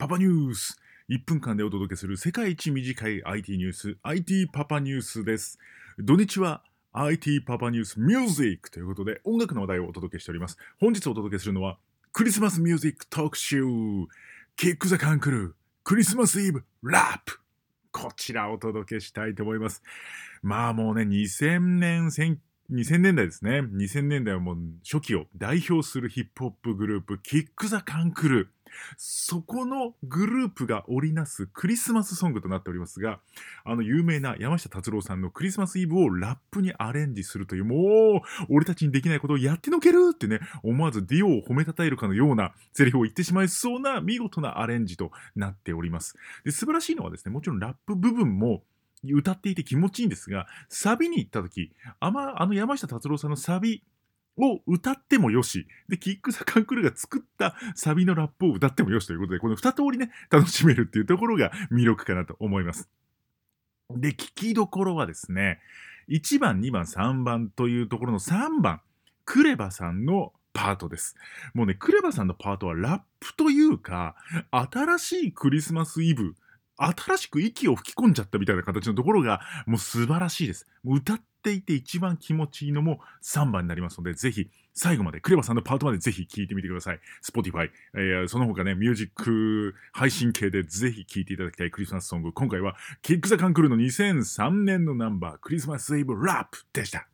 [0.00, 0.80] パパニュース。
[1.10, 3.98] 1分間でお届けする世界一短い IT ニュース。
[4.02, 5.58] IT パパニュースです。
[5.98, 6.62] 土日は
[6.94, 10.56] IT パパニュースミュージックということで音楽の話題をお届けしております。
[10.80, 11.76] 本日お届けするのは
[12.14, 13.62] クリスマスミュージック特集
[14.56, 17.38] キック・ザ・カンクルクリスマスイブラップ。
[17.92, 19.82] こちらお届けしたいと思います。
[20.42, 22.38] まあもうね2000年2000
[23.00, 23.60] 年代ですね。
[23.60, 28.48] 2000年代はもう初期を代表するヒップホップグループ、キック・ザ・カンクル。
[28.96, 33.20] そこのグループが織りなすクリスマスソングとなっておりますが、
[33.64, 46.16] あの有名な山下達郎さんのクリスマスイブをラップにアレンジするという、もう、俺たちにできないことをやってのけるってね、思わずディオを褒めたたえるかのようなセリフを言ってしまいそうな見事なアレンジとなっております。
[46.44, 48.62] で素晴らしいのはですね、もちろんラップ部分も
[49.04, 53.82] 歌っていて気持ちいいんですが、サビに行った時、あま、あの山下達郎さんのサビ
[54.40, 62.88] を歌ってもよし、で、キック・ザ・カンクルが作ったサビのラップを歌ってもよしということで、この二通りね、楽しめるっていうところが魅力かなと思います。
[63.90, 65.60] で、聞きどころはですね、
[66.08, 68.80] 1番、2番、3番というところの3番、
[69.24, 71.16] クレバさんのパートです。
[71.54, 74.16] もうね、クレバさんのパートはラップというか、
[74.50, 76.34] 新しいクリスマスイブ
[76.76, 80.66] 新しく息を吹き込んじゃったみたいな形のところが、もう素晴らしいです。
[80.84, 87.00] 歌っていて一番気持ちいいのも3番になりますので、ぜひ最後まで、クレバさんのパートまでぜひ聴いてみてください。
[87.22, 92.32] Spotify、えー、その他ね、ミュージック配信系でぜひ聴いていただきたいクリスマスソング。
[92.32, 97.09] 今回は、キック・ザ・カンクルの2003年のナンバー、クリスマス・イブ・ラップでした。